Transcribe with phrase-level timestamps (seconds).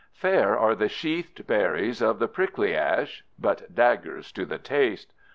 [0.15, 5.13] Fair are the sheathed berries of the prickly ash—but daggers to the taste.